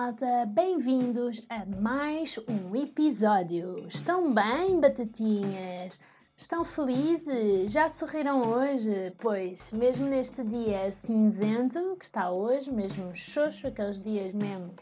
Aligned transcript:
malta! 0.00 0.46
Bem-vindos 0.46 1.42
a 1.50 1.66
mais 1.66 2.38
um 2.48 2.74
episódio! 2.74 3.86
Estão 3.86 4.32
bem, 4.32 4.80
batatinhas? 4.80 6.00
Estão 6.34 6.64
felizes? 6.64 7.70
Já 7.70 7.86
sorriram 7.86 8.40
hoje? 8.40 9.12
Pois, 9.18 9.70
mesmo 9.72 10.06
neste 10.06 10.42
dia 10.42 10.90
cinzento 10.90 11.96
que 11.98 12.06
está 12.06 12.30
hoje, 12.30 12.72
mesmo 12.72 13.14
xoxo, 13.14 13.66
aqueles 13.66 14.00
dias 14.00 14.32
mesmo. 14.32 14.74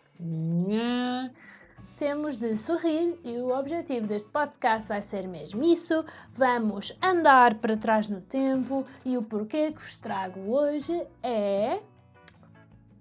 Temos 1.96 2.36
de 2.36 2.56
sorrir 2.56 3.18
e 3.24 3.38
o 3.38 3.48
objetivo 3.58 4.06
deste 4.06 4.28
podcast 4.28 4.88
vai 4.88 5.02
ser 5.02 5.26
mesmo 5.26 5.64
isso. 5.64 6.04
Vamos 6.32 6.96
andar 7.02 7.54
para 7.56 7.76
trás 7.76 8.08
no 8.08 8.20
tempo 8.20 8.86
e 9.04 9.18
o 9.18 9.22
porquê 9.24 9.72
que 9.72 9.82
vos 9.82 9.96
trago 9.96 10.38
hoje 10.48 11.04
é 11.24 11.80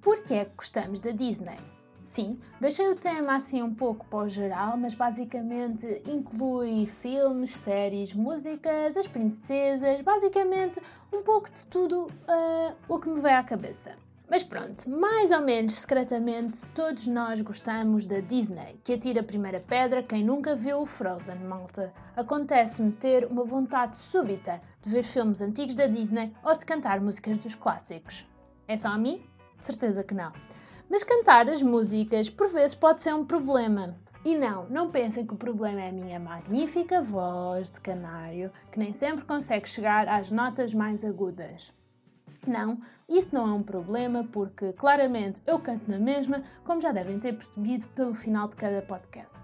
Porquê 0.02 0.36
é 0.36 0.46
que 0.46 0.56
gostamos 0.56 1.00
da 1.00 1.12
Disney? 1.12 1.77
Sim, 2.00 2.40
deixei 2.62 2.88
o 2.88 2.96
tema 2.96 3.36
assim 3.36 3.62
um 3.62 3.74
pouco 3.74 4.06
para 4.06 4.20
o 4.20 4.28
geral, 4.28 4.78
mas 4.78 4.94
basicamente 4.94 6.02
inclui 6.06 6.86
filmes, 6.86 7.52
séries, 7.52 8.14
músicas, 8.14 8.96
as 8.96 9.08
princesas, 9.08 10.02
basicamente 10.02 10.80
um 11.12 11.24
pouco 11.24 11.50
de 11.52 11.66
tudo 11.66 12.06
uh, 12.06 12.76
o 12.88 13.00
que 13.00 13.10
me 13.10 13.20
veio 13.20 13.38
à 13.38 13.44
cabeça. 13.44 13.96
Mas 14.30 14.44
pronto, 14.44 14.90
mais 14.90 15.32
ou 15.32 15.42
menos 15.42 15.74
secretamente, 15.74 16.68
todos 16.76 17.08
nós 17.08 17.40
gostamos 17.40 18.06
da 18.06 18.20
Disney, 18.20 18.78
que 18.84 18.94
atira 18.94 19.22
a 19.22 19.24
primeira 19.24 19.62
pedra 19.62 20.04
quem 20.04 20.22
nunca 20.22 20.54
viu 20.54 20.82
o 20.82 20.86
Frozen, 20.86 21.40
malta. 21.40 21.94
Acontece-me 22.14 22.92
ter 22.92 23.26
uma 23.26 23.46
vontade 23.46 23.96
súbita 23.96 24.62
de 24.82 24.90
ver 24.90 25.04
filmes 25.04 25.42
antigos 25.42 25.78
da 25.78 25.88
Disney 25.88 26.34
ou 26.44 26.58
de 26.58 26.66
cantar 26.66 27.00
músicas 27.00 27.38
dos 27.38 27.56
clássicos. 27.56 28.28
É 28.68 28.76
só 28.76 28.90
a 28.90 28.98
mim? 28.98 29.24
Certeza 29.62 30.04
que 30.04 30.14
não. 30.14 30.34
Mas 30.90 31.04
cantar 31.04 31.50
as 31.50 31.62
músicas 31.62 32.30
por 32.30 32.48
vezes 32.48 32.74
pode 32.74 33.02
ser 33.02 33.14
um 33.14 33.26
problema. 33.26 33.98
E 34.24 34.38
não, 34.38 34.68
não 34.70 34.90
pensem 34.90 35.26
que 35.26 35.34
o 35.34 35.38
problema 35.38 35.82
é 35.82 35.90
a 35.90 35.92
minha 35.92 36.20
magnífica 36.20 37.02
voz 37.02 37.70
de 37.70 37.82
canário, 37.82 38.52
que 38.72 38.80
nem 38.80 38.94
sempre 38.94 39.26
consegue 39.26 39.68
chegar 39.68 40.08
às 40.08 40.32
notas 40.32 40.74
mais 40.74 41.04
agudas. 41.04 41.74
Não, 42.46 42.80
isso 43.10 43.36
não 43.36 43.48
é 43.48 43.52
um 43.52 43.64
problema 43.64 44.24
porque 44.32 44.72
claramente 44.74 45.42
eu 45.46 45.60
canto 45.60 45.92
na 45.92 46.00
mesma, 46.00 46.44
como 46.64 46.80
já 46.80 46.94
devem 46.94 47.20
ter 47.20 47.34
percebido 47.34 47.86
pelo 47.88 48.16
final 48.16 48.48
de 48.48 48.56
cada 48.56 48.82
podcast. 48.82 49.42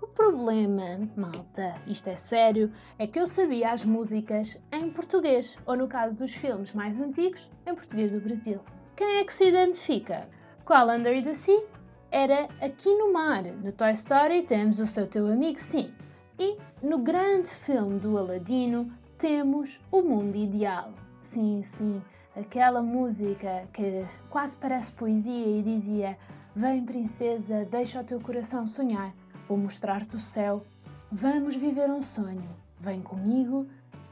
O 0.00 0.06
problema, 0.06 1.08
malta, 1.16 1.74
isto 1.86 2.08
é 2.08 2.16
sério, 2.16 2.72
é 2.98 3.06
que 3.06 3.18
eu 3.18 3.26
sabia 3.26 3.72
as 3.72 3.84
músicas 3.84 4.58
em 4.72 4.90
português, 4.90 5.58
ou 5.66 5.76
no 5.76 5.88
caso 5.88 6.16
dos 6.16 6.32
filmes 6.32 6.72
mais 6.72 6.98
antigos, 6.98 7.50
em 7.66 7.74
português 7.74 8.12
do 8.12 8.20
Brasil. 8.20 8.60
Quem 8.94 9.18
é 9.18 9.24
que 9.24 9.32
se 9.32 9.48
identifica? 9.48 10.28
Qual 10.66 10.90
Under 10.90 11.22
the 11.22 11.32
Sea? 11.32 11.64
Era 12.10 12.48
aqui 12.60 12.92
no 12.92 13.12
mar. 13.12 13.44
No 13.44 13.70
Toy 13.70 13.92
Story 13.92 14.42
temos 14.42 14.80
o 14.80 14.86
seu 14.86 15.06
teu 15.06 15.28
amigo, 15.28 15.60
sim. 15.60 15.94
E 16.40 16.58
no 16.82 16.98
grande 16.98 17.48
filme 17.48 18.00
do 18.00 18.18
Aladino 18.18 18.92
temos 19.16 19.78
o 19.92 20.02
mundo 20.02 20.34
ideal. 20.34 20.92
Sim, 21.20 21.62
sim, 21.62 22.02
aquela 22.34 22.82
música 22.82 23.68
que 23.72 24.04
quase 24.28 24.56
parece 24.56 24.90
poesia 24.90 25.46
e 25.46 25.62
dizia: 25.62 26.18
Vem, 26.56 26.84
princesa, 26.84 27.64
deixa 27.70 28.00
o 28.00 28.04
teu 28.04 28.20
coração 28.20 28.66
sonhar, 28.66 29.14
vou 29.46 29.56
mostrar-te 29.56 30.16
o 30.16 30.20
céu, 30.20 30.64
vamos 31.12 31.54
viver 31.54 31.88
um 31.88 32.02
sonho, 32.02 32.50
vem 32.80 33.00
comigo 33.02 33.68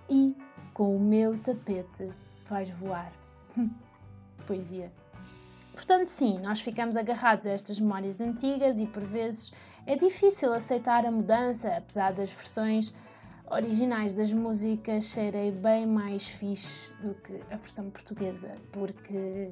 e 0.09 0.37
com 0.73 0.95
o 0.95 1.01
meu 1.01 1.37
tapete 1.37 2.09
vais 2.49 2.71
voar. 2.71 3.11
poesia. 4.47 4.93
Portanto, 5.75 6.09
sim, 6.09 6.39
nós 6.39 6.61
ficamos 6.61 6.97
agarrados 6.97 7.47
a 7.47 7.51
estas 7.51 7.81
memórias 7.81 8.21
antigas 8.21 8.79
e 8.79 8.87
por 8.87 9.05
vezes 9.05 9.53
é 9.87 9.97
difícil 9.97 10.53
aceitar 10.53 11.05
a 11.05 11.11
mudança, 11.11 11.77
apesar 11.77 12.13
das 12.13 12.33
versões 12.33 12.95
originais 13.51 14.13
das 14.13 14.33
músicas 14.33 15.05
serem 15.05 15.51
bem 15.53 15.85
mais 15.85 16.29
fixe 16.29 16.95
do 17.03 17.15
que 17.15 17.41
a 17.51 17.57
versão 17.57 17.91
portuguesa, 17.91 18.55
porque 18.73 19.51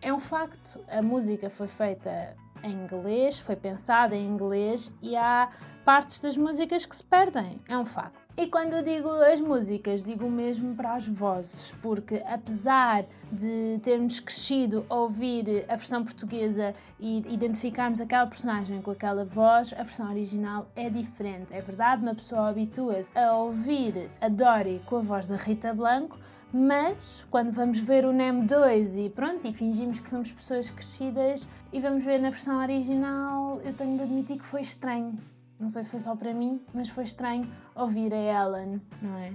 é 0.00 0.12
um 0.12 0.18
facto, 0.18 0.80
a 0.88 1.02
música 1.02 1.48
foi 1.50 1.68
feita 1.68 2.34
em 2.62 2.72
inglês, 2.72 3.38
foi 3.38 3.56
pensada 3.56 4.16
em 4.16 4.26
inglês 4.26 4.90
e 5.02 5.16
há 5.16 5.48
partes 5.84 6.20
das 6.20 6.36
músicas 6.36 6.86
que 6.86 6.94
se 6.94 7.02
perdem, 7.02 7.60
é 7.68 7.76
um 7.76 7.84
facto. 7.84 8.22
E 8.36 8.46
quando 8.46 8.82
digo 8.82 9.08
as 9.08 9.40
músicas, 9.40 10.02
digo 10.02 10.30
mesmo 10.30 10.74
para 10.74 10.94
as 10.94 11.06
vozes, 11.08 11.74
porque 11.82 12.22
apesar 12.26 13.04
de 13.30 13.78
termos 13.82 14.20
crescido 14.20 14.86
a 14.88 14.94
ouvir 14.94 15.64
a 15.68 15.76
versão 15.76 16.04
portuguesa 16.04 16.74
e 16.98 17.18
identificarmos 17.28 18.00
aquela 18.00 18.26
personagem 18.26 18.80
com 18.80 18.90
aquela 18.90 19.24
voz, 19.24 19.72
a 19.74 19.82
versão 19.82 20.08
original 20.08 20.66
é 20.76 20.88
diferente. 20.88 21.52
É 21.52 21.60
verdade, 21.60 22.02
uma 22.02 22.14
pessoa 22.14 22.48
habitua-se 22.48 23.18
a 23.18 23.34
ouvir 23.34 24.10
a 24.20 24.28
Dory 24.28 24.80
com 24.86 24.96
a 24.96 25.02
voz 25.02 25.26
da 25.26 25.36
Rita 25.36 25.74
Blanco, 25.74 26.18
mas 26.52 27.26
quando 27.30 27.50
vamos 27.50 27.78
ver 27.78 28.04
o 28.04 28.12
NEM 28.12 28.44
2 28.44 28.96
e 28.96 29.10
pronto, 29.10 29.46
e 29.46 29.52
fingimos 29.52 29.98
que 29.98 30.08
somos 30.08 30.30
pessoas 30.30 30.70
crescidas 30.70 31.48
e 31.72 31.80
vamos 31.80 32.04
ver 32.04 32.20
na 32.20 32.30
versão 32.30 32.60
original, 32.60 33.60
eu 33.64 33.72
tenho 33.72 33.96
de 33.96 34.02
admitir 34.02 34.38
que 34.38 34.44
foi 34.44 34.60
estranho. 34.60 35.18
Não 35.58 35.68
sei 35.68 35.84
se 35.84 35.90
foi 35.90 36.00
só 36.00 36.14
para 36.14 36.34
mim, 36.34 36.60
mas 36.74 36.88
foi 36.88 37.04
estranho 37.04 37.50
ouvir 37.74 38.12
a 38.12 38.16
Ellen, 38.16 38.82
não 39.00 39.16
é? 39.16 39.32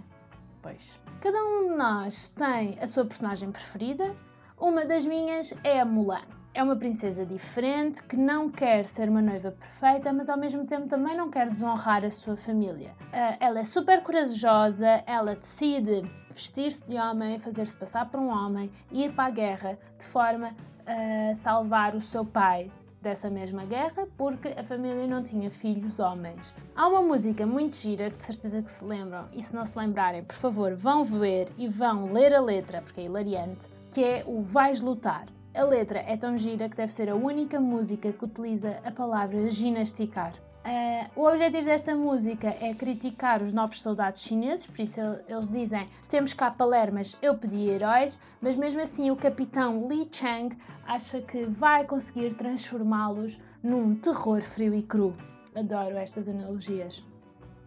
Pois. 0.61 1.00
Cada 1.22 1.44
um 1.44 1.69
de 1.69 1.75
nós 1.75 2.28
tem 2.29 2.78
a 2.79 2.85
sua 2.85 3.05
personagem 3.05 3.51
preferida. 3.51 4.16
Uma 4.59 4.85
das 4.85 5.05
minhas 5.05 5.53
é 5.63 5.79
a 5.79 5.85
Mulan. 5.85 6.37
É 6.57 6.63
uma 6.63 6.75
princesa 6.75 7.23
diferente 7.23 8.01
que 8.01 8.18
não 8.18 8.50
quer 8.50 8.85
ser 8.85 9.09
uma 9.09 9.22
noiva 9.22 9.51
perfeita, 9.51 10.12
mas 10.12 10.28
ao 10.28 10.40
mesmo 10.40 10.66
tempo 10.66 10.88
também 10.88 11.16
não 11.16 11.29
quer 11.29 11.47
desonrar 11.51 12.03
a 12.03 12.09
sua 12.09 12.35
família. 12.35 12.95
Uh, 13.13 13.38
ela 13.40 13.59
é 13.59 13.63
super 13.63 14.01
corajosa, 14.01 15.03
ela 15.06 15.35
decide 15.35 16.01
vestir-se 16.31 16.84
de 16.88 16.96
homem, 16.96 17.38
fazer-se 17.38 17.78
passar 17.78 18.09
por 18.09 18.19
um 18.19 18.29
homem, 18.29 18.72
ir 18.91 19.13
para 19.13 19.25
a 19.25 19.29
guerra 19.29 19.78
de 20.00 20.06
forma 20.06 20.56
a 20.88 21.31
salvar 21.35 21.96
o 21.96 22.01
seu 22.01 22.25
pai 22.25 22.72
dessa 23.03 23.29
mesma 23.29 23.63
guerra 23.63 24.07
porque 24.17 24.47
a 24.47 24.63
família 24.63 25.06
não 25.06 25.22
tinha 25.22 25.51
filhos 25.51 26.00
homens. 26.00 26.56
Há 26.75 26.88
uma 26.88 27.03
música 27.03 27.46
muito 27.46 27.78
gira 27.78 28.09
que 28.09 28.17
de 28.17 28.25
certeza 28.25 28.63
que 28.63 28.72
se 28.72 28.84
lembram 28.84 29.29
e 29.31 29.44
se 29.44 29.53
não 29.53 29.63
se 29.63 29.78
lembrarem, 29.78 30.23
por 30.23 30.35
favor, 30.35 30.73
vão 30.73 31.06
ver 31.06 31.50
e 31.56 31.67
vão 31.67 32.12
ler 32.12 32.34
a 32.34 32.41
letra 32.41 32.81
porque 32.81 33.01
é 33.01 33.03
hilariante, 33.03 33.67
que 33.91 34.03
é 34.03 34.23
o 34.25 34.41
Vais 34.41 34.81
Lutar. 34.81 35.37
A 35.57 35.63
letra 35.63 36.03
é 36.06 36.16
tão 36.16 36.38
gira 36.38 36.69
que 36.69 36.78
deve 36.78 36.94
ser 36.94 37.09
a 37.09 37.16
única 37.16 37.59
música 37.59 38.13
que 38.13 38.23
utiliza 38.23 38.79
a 38.85 38.91
palavra 38.91 39.50
ginasticar. 39.50 40.34
Uh, 40.63 41.19
o 41.19 41.28
objetivo 41.28 41.66
desta 41.66 41.95
música 41.95 42.56
é 42.62 42.75
criticar 42.75 43.41
os 43.41 43.51
novos 43.51 43.81
soldados 43.81 44.22
chineses, 44.22 44.67
por 44.67 44.79
isso 44.79 45.00
eles 45.28 45.47
dizem: 45.47 45.88
temos 46.07 46.31
cá 46.31 46.51
palermas, 46.51 47.17
eu 47.23 47.35
pedi 47.35 47.69
heróis, 47.69 48.19
mas 48.40 48.56
mesmo 48.56 48.81
assim 48.81 49.09
o 49.09 49.16
capitão 49.16 49.88
Li 49.88 50.07
Chang 50.12 50.56
acha 50.85 51.22
que 51.22 51.46
vai 51.46 51.84
conseguir 51.85 52.34
transformá-los 52.34 53.40
num 53.63 53.96
terror 53.96 54.41
frio 54.44 54.75
e 54.75 54.84
cru. 54.84 55.16
Adoro 55.56 55.97
estas 55.97 56.29
analogias. 56.29 57.03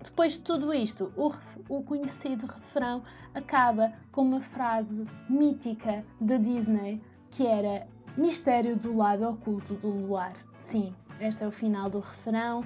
Depois 0.01 0.35
de 0.35 0.41
tudo 0.41 0.73
isto, 0.73 1.13
o, 1.17 1.33
o, 1.69 1.83
conhecido 1.83 2.47
refrão 2.47 3.03
acaba 3.35 3.93
com 4.13 4.23
uma 4.23 4.41
frase 4.41 5.05
mítica 5.29 6.05
da 6.21 6.39
Disney 6.39 7.03
que 7.31 7.47
era 7.47 7.87
Mistério 8.17 8.77
do 8.77 8.97
lado 8.97 9.29
oculto 9.29 9.75
do 9.75 9.89
luar. 9.89 10.33
Sim, 10.59 10.93
este 11.21 11.45
é 11.45 11.47
o 11.47 11.53
final 11.53 11.89
do 11.89 12.01
refrão 12.01 12.65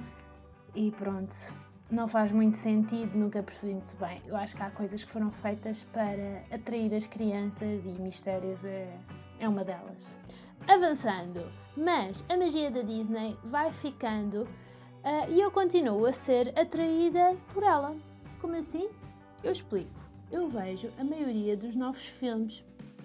e 0.73 0.91
pronto. 0.91 1.35
Não 1.91 2.07
faz 2.07 2.31
muito 2.31 2.57
sentido, 2.57 3.15
nunca 3.15 3.43
percebi 3.43 3.73
muito 3.73 3.95
bem. 3.97 4.21
Eu 4.25 4.35
acho 4.35 4.55
que 4.55 4.63
há 4.63 4.71
coisas 4.71 5.03
que 5.03 5.09
foram 5.09 5.31
feitas 5.31 5.83
para 5.93 6.43
atrair 6.51 6.93
as 6.95 7.05
crianças 7.05 7.85
e 7.85 7.91
mistérios 7.91 8.65
é, 8.65 8.91
é 9.39 9.47
uma 9.47 9.63
delas. 9.63 10.15
Avançando, 10.67 11.47
mas 11.77 12.23
a 12.27 12.35
magia 12.35 12.71
da 12.71 12.81
Disney 12.81 13.37
vai 13.43 13.71
ficando 13.71 14.41
uh, 14.41 15.29
e 15.29 15.39
eu 15.39 15.51
continuo 15.51 16.07
a 16.07 16.11
ser 16.11 16.57
atraída 16.59 17.37
por 17.53 17.61
ela. 17.61 17.95
Como 18.41 18.55
assim? 18.55 18.89
Eu 19.43 19.51
explico. 19.51 19.91
Eu 20.31 20.49
vejo 20.49 20.89
a 20.97 21.03
maioria 21.03 21.55
dos 21.55 21.75
novos 21.75 22.03
filmes. 22.03 22.63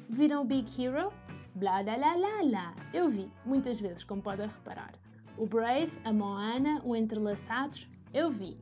Viram 0.09 0.45
Big 0.45 0.83
Hero? 0.83 1.13
Blá 1.57 1.83
blá 1.83 1.97
blá 1.97 2.17
blá 2.17 2.43
blá. 2.45 2.75
Eu 2.93 3.11
vi, 3.11 3.31
muitas 3.45 3.81
vezes, 3.81 4.05
como 4.05 4.23
podem 4.23 4.47
reparar. 4.47 4.93
O 5.37 5.47
Brave, 5.47 5.97
a 6.05 6.13
Moana, 6.13 6.81
o 6.85 6.95
Entrelaçados, 6.95 7.89
eu 8.15 8.31
vi. 8.31 8.57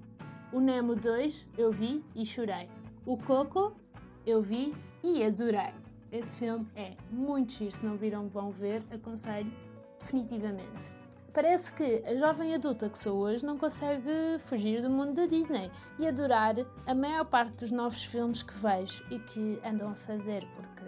O 0.52 0.61
Nemo 0.61 0.96
2, 0.96 1.46
eu 1.58 1.70
vi 1.70 2.02
e 2.14 2.25
chorei. 2.25 2.69
O 3.05 3.17
Coco, 3.19 3.76
eu 4.26 4.40
vi 4.40 4.75
e 5.02 5.23
adorei. 5.23 5.75
Esse 6.11 6.38
filme 6.38 6.67
é 6.76 6.96
muito 7.11 7.52
giro, 7.52 7.70
se 7.70 7.85
não 7.85 7.96
viram 7.96 8.29
vão 8.29 8.50
ver, 8.50 8.82
aconselho 8.90 9.52
definitivamente. 10.00 10.90
Parece 11.35 11.73
que 11.75 12.02
a 12.06 12.17
jovem 12.17 12.55
adulta 12.55 12.88
que 12.88 12.99
sou 12.99 13.19
hoje 13.19 13.44
não 13.44 13.58
consegue 13.58 14.38
fugir 14.46 14.81
do 14.81 14.88
mundo 14.88 15.12
da 15.12 15.26
Disney 15.26 15.70
e 15.99 16.08
adorar 16.08 16.55
a 16.87 16.94
maior 16.94 17.26
parte 17.26 17.55
dos 17.56 17.70
novos 17.70 18.02
filmes 18.02 18.43
que 18.43 18.55
vejo 18.55 19.05
e 19.11 19.19
que 19.19 19.61
andam 19.62 19.90
a 19.90 19.94
fazer, 19.94 20.43
porque, 20.56 20.85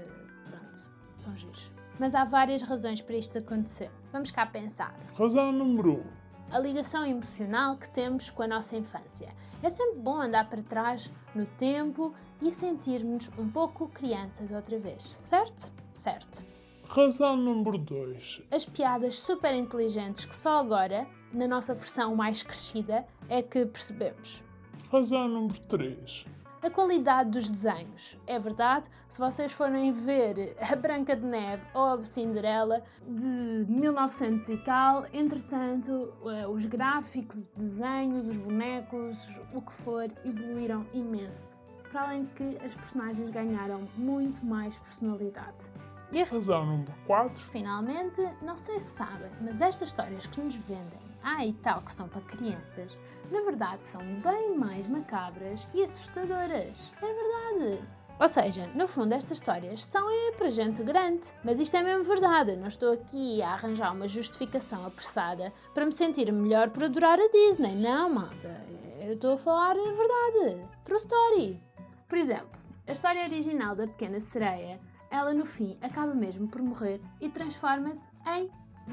pronto, 0.48 0.90
são 1.18 1.36
giros. 1.36 1.70
Mas 2.00 2.14
há 2.14 2.24
várias 2.24 2.62
razões 2.62 3.02
para 3.02 3.14
isto 3.14 3.36
acontecer. 3.36 3.90
Vamos 4.10 4.30
cá 4.30 4.46
pensar. 4.46 4.98
Razão 5.14 5.52
número 5.52 5.92
1. 5.92 5.94
Um. 5.96 6.02
A 6.50 6.58
ligação 6.58 7.04
emocional 7.04 7.76
que 7.76 7.90
temos 7.90 8.30
com 8.30 8.42
a 8.42 8.48
nossa 8.48 8.74
infância. 8.74 9.28
É 9.62 9.68
sempre 9.68 10.00
bom 10.00 10.18
andar 10.18 10.48
para 10.48 10.62
trás 10.62 11.12
no 11.34 11.44
tempo 11.44 12.14
e 12.40 12.50
sentirmos 12.50 13.30
um 13.38 13.46
pouco 13.46 13.86
crianças 13.88 14.50
outra 14.50 14.78
vez, 14.78 15.02
certo? 15.02 15.70
Certo. 15.92 16.42
Razão 16.88 17.36
número 17.36 17.76
2. 17.76 18.44
As 18.50 18.64
piadas 18.64 19.16
super 19.16 19.54
inteligentes 19.54 20.24
que 20.24 20.34
só 20.34 20.58
agora, 20.58 21.06
na 21.34 21.46
nossa 21.46 21.74
versão 21.74 22.16
mais 22.16 22.42
crescida, 22.42 23.06
é 23.28 23.42
que 23.42 23.66
percebemos. 23.66 24.42
Razão 24.90 25.28
número 25.28 25.60
3 25.68 26.39
a 26.62 26.70
qualidade 26.70 27.30
dos 27.30 27.48
desenhos. 27.48 28.18
É 28.26 28.38
verdade, 28.38 28.88
se 29.08 29.18
vocês 29.18 29.52
forem 29.52 29.92
ver 29.92 30.56
a 30.60 30.76
Branca 30.76 31.16
de 31.16 31.24
Neve 31.24 31.62
ou 31.74 31.84
a 31.84 32.04
Cinderela 32.04 32.82
de 33.08 33.64
1900 33.68 34.48
e 34.48 34.56
tal, 34.58 35.06
entretanto, 35.12 36.12
eh, 36.26 36.46
os 36.46 36.66
gráficos, 36.66 37.46
desenhos, 37.56 38.28
os 38.28 38.36
bonecos, 38.36 39.40
o 39.54 39.62
que 39.62 39.72
for, 39.72 40.08
evoluíram 40.24 40.86
imenso. 40.92 41.48
Para 41.90 42.02
além 42.02 42.24
de 42.24 42.32
que 42.34 42.64
as 42.64 42.74
personagens 42.74 43.30
ganharam 43.30 43.88
muito 43.96 44.44
mais 44.44 44.76
personalidade. 44.78 45.70
E 46.12 46.22
a 46.22 46.24
razão 46.24 46.66
número 46.66 46.92
4. 47.06 47.42
Finalmente, 47.50 48.20
não 48.42 48.56
sei 48.56 48.80
se 48.80 48.96
sabem, 48.96 49.30
mas 49.40 49.60
estas 49.60 49.88
histórias 49.88 50.26
que 50.26 50.40
nos 50.40 50.56
vendem, 50.56 51.00
ah 51.22 51.46
e 51.46 51.52
tal, 51.52 51.80
que 51.82 51.92
são 51.92 52.08
para 52.08 52.20
crianças, 52.22 52.98
na 53.30 53.40
verdade 53.42 53.84
são 53.84 54.02
bem 54.20 54.56
mais 54.56 54.88
macabras 54.88 55.68
e 55.72 55.84
assustadoras. 55.84 56.92
É 57.00 57.06
verdade. 57.06 57.88
Ou 58.20 58.28
seja, 58.28 58.66
no 58.74 58.86
fundo 58.86 59.14
estas 59.14 59.38
histórias 59.38 59.82
são 59.82 60.06
é 60.10 60.32
para 60.32 60.50
gente 60.50 60.82
grande. 60.82 61.28
Mas 61.42 61.58
isto 61.58 61.74
é 61.76 61.82
mesmo 61.82 62.04
verdade. 62.04 62.54
Não 62.54 62.66
estou 62.66 62.92
aqui 62.92 63.40
a 63.40 63.52
arranjar 63.52 63.94
uma 63.94 64.06
justificação 64.06 64.84
apressada 64.84 65.50
para 65.72 65.86
me 65.86 65.92
sentir 65.92 66.30
melhor 66.30 66.68
por 66.68 66.84
adorar 66.84 67.18
a 67.18 67.28
Disney. 67.28 67.76
Não, 67.76 68.12
malta. 68.12 68.62
Eu 69.00 69.14
estou 69.14 69.34
a 69.34 69.38
falar 69.38 69.74
a 69.74 69.92
verdade. 69.92 70.68
True 70.84 70.98
story. 70.98 71.62
Por 72.08 72.18
exemplo, 72.18 72.60
a 72.86 72.92
história 72.92 73.24
original 73.24 73.74
da 73.74 73.86
Pequena 73.86 74.20
Sereia, 74.20 74.78
ela 75.10 75.34
no 75.34 75.44
fim 75.44 75.76
acaba 75.82 76.14
mesmo 76.14 76.48
por 76.48 76.62
morrer 76.62 77.00
e 77.20 77.28
transforma-se 77.28 78.08
em 78.26 78.50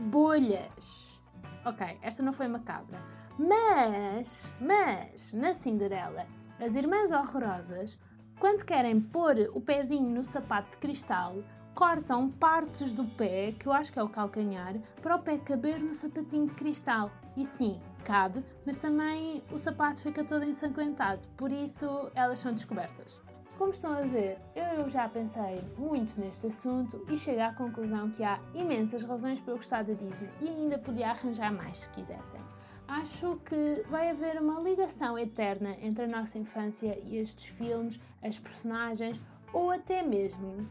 bolhas. 0.09 1.21
Ok, 1.65 1.97
esta 2.01 2.23
não 2.23 2.33
foi 2.33 2.47
macabra. 2.47 3.01
Mas, 3.37 4.53
mas, 4.59 5.33
na 5.33 5.53
Cinderela, 5.53 6.25
as 6.59 6.75
irmãs 6.75 7.11
horrorosas, 7.11 7.97
quando 8.39 8.65
querem 8.65 8.99
pôr 8.99 9.35
o 9.53 9.61
pezinho 9.61 10.09
no 10.09 10.23
sapato 10.23 10.71
de 10.71 10.77
cristal, 10.77 11.35
cortam 11.75 12.31
partes 12.31 12.91
do 12.91 13.05
pé, 13.05 13.51
que 13.51 13.67
eu 13.67 13.71
acho 13.71 13.93
que 13.93 13.99
é 13.99 14.03
o 14.03 14.09
calcanhar, 14.09 14.75
para 15.01 15.15
o 15.15 15.19
pé 15.19 15.37
caber 15.37 15.79
no 15.79 15.93
sapatinho 15.93 16.47
de 16.47 16.53
cristal. 16.55 17.11
E 17.35 17.45
sim, 17.45 17.79
cabe, 18.03 18.43
mas 18.65 18.77
também 18.77 19.43
o 19.51 19.59
sapato 19.59 20.01
fica 20.01 20.23
todo 20.23 20.43
ensanguentado, 20.43 21.27
por 21.37 21.51
isso 21.51 22.09
elas 22.15 22.39
são 22.39 22.51
descobertas. 22.51 23.21
Como 23.57 23.71
estão 23.71 23.93
a 23.93 24.01
ver, 24.01 24.37
eu 24.55 24.89
já 24.89 25.09
pensei 25.09 25.61
muito 25.77 26.19
neste 26.19 26.47
assunto 26.47 27.03
e 27.09 27.17
cheguei 27.17 27.41
à 27.41 27.53
conclusão 27.53 28.09
que 28.11 28.23
há 28.23 28.39
imensas 28.53 29.03
razões 29.03 29.39
para 29.39 29.53
eu 29.53 29.57
gostar 29.57 29.83
da 29.83 29.93
Disney 29.93 30.29
e 30.41 30.47
ainda 30.47 30.77
podia 30.77 31.09
arranjar 31.09 31.51
mais 31.51 31.79
se 31.79 31.89
quisessem 31.89 32.39
acho 32.87 33.37
que 33.45 33.83
vai 33.89 34.09
haver 34.09 34.41
uma 34.41 34.61
ligação 34.61 35.19
eterna 35.19 35.75
entre 35.81 36.05
a 36.05 36.07
nossa 36.07 36.37
infância 36.37 36.97
e 37.03 37.17
estes 37.17 37.47
filmes, 37.47 37.99
as 38.23 38.39
personagens 38.39 39.19
ou 39.53 39.71
até 39.71 40.01
mesmo 40.01 40.67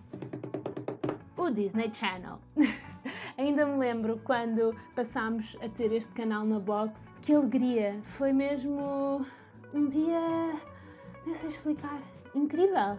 o 1.36 1.50
Disney 1.50 1.92
Channel. 1.92 2.38
Ainda 3.38 3.66
me 3.66 3.78
lembro 3.78 4.18
quando 4.24 4.74
passámos 4.94 5.56
a 5.60 5.68
ter 5.68 5.92
este 5.92 6.12
canal 6.14 6.44
na 6.44 6.58
box, 6.58 7.12
que 7.20 7.34
alegria! 7.34 8.00
Foi 8.02 8.32
mesmo 8.32 9.24
um 9.74 9.86
dia, 9.86 10.58
não 11.26 11.34
sei 11.34 11.48
explicar, 11.48 12.00
incrível 12.36 12.98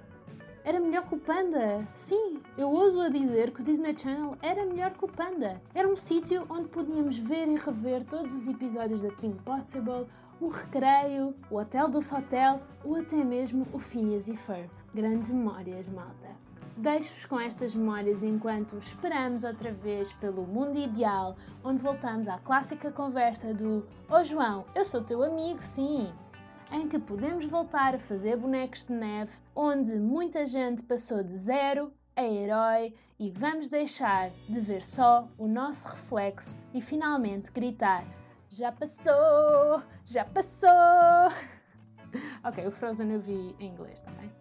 era 0.67 0.81
melhor 0.81 1.07
que 1.07 1.15
o 1.15 1.19
Panda. 1.19 1.87
Sim, 1.93 2.41
eu 2.57 2.69
ouso 2.69 2.99
a 2.99 3.07
dizer 3.07 3.51
que 3.51 3.61
o 3.61 3.63
Disney 3.63 3.97
Channel 3.97 4.35
era 4.41 4.65
melhor 4.65 4.91
que 4.91 5.05
o 5.05 5.07
Panda. 5.07 5.61
Era 5.73 5.87
um 5.87 5.95
sítio 5.95 6.45
onde 6.49 6.67
podíamos 6.67 7.17
ver 7.17 7.47
e 7.47 7.55
rever 7.55 8.03
todos 8.03 8.35
os 8.35 8.49
episódios 8.49 8.99
da 8.99 9.09
Kim 9.11 9.31
Possible, 9.45 10.05
o 10.41 10.49
Recreio, 10.49 11.33
o 11.49 11.55
Hotel 11.55 11.87
do 11.87 12.01
Sotel 12.01 12.59
ou 12.83 12.97
até 12.97 13.23
mesmo 13.23 13.65
o 13.71 13.79
Phineas 13.79 14.27
e 14.27 14.35
Ferb. 14.35 14.69
Grandes 14.93 15.29
memórias, 15.29 15.87
malta. 15.87 16.35
Deixo-vos 16.75 17.25
com 17.25 17.39
estas 17.39 17.73
memórias 17.73 18.21
enquanto 18.21 18.77
esperamos 18.77 19.45
outra 19.45 19.71
vez 19.71 20.11
pelo 20.13 20.45
mundo 20.45 20.77
ideal, 20.77 21.37
onde 21.63 21.81
voltamos 21.81 22.27
à 22.27 22.37
clássica 22.39 22.91
conversa 22.91 23.53
do 23.53 23.87
Oh 24.11 24.23
João, 24.23 24.65
eu 24.75 24.83
sou 24.83 25.01
teu 25.01 25.23
amigo, 25.23 25.61
sim, 25.61 26.13
em 26.71 26.87
que 26.87 26.99
podemos 26.99 27.45
voltar 27.45 27.95
a 27.95 27.99
fazer 27.99 28.37
bonecos 28.37 28.85
de 28.85 28.93
neve, 28.93 29.31
onde 29.55 29.97
muita 29.99 30.45
gente 30.45 30.83
passou 30.83 31.23
de 31.23 31.35
zero 31.35 31.91
a 32.15 32.23
herói 32.23 32.93
e 33.19 33.29
vamos 33.29 33.69
deixar 33.69 34.31
de 34.49 34.59
ver 34.59 34.83
só 34.83 35.27
o 35.37 35.47
nosso 35.47 35.87
reflexo 35.87 36.55
e 36.73 36.81
finalmente 36.81 37.51
gritar: 37.51 38.05
Já 38.49 38.71
passou! 38.71 39.83
Já 40.05 40.25
passou! 40.25 40.69
ok, 42.43 42.65
o 42.65 42.71
Frozen 42.71 43.11
eu 43.11 43.19
vi 43.19 43.55
em 43.59 43.67
inglês 43.69 44.01
também, 44.01 44.31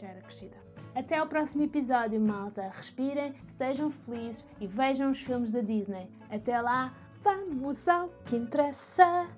já 0.00 0.08
era 0.08 0.20
crescida. 0.22 0.56
Até 0.94 1.18
ao 1.18 1.26
próximo 1.26 1.62
episódio, 1.62 2.18
malta. 2.18 2.70
Respirem, 2.74 3.34
sejam 3.46 3.90
felizes 3.90 4.44
e 4.58 4.66
vejam 4.66 5.10
os 5.10 5.20
filmes 5.20 5.50
da 5.50 5.60
Disney. 5.60 6.08
Até 6.30 6.58
lá, 6.58 6.94
vamos 7.22 7.86
ao 7.86 8.08
que 8.24 8.36
interessa: 8.36 9.28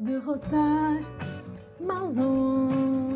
derrotar 0.00 1.00
mais 1.88 2.18
um. 2.18 3.07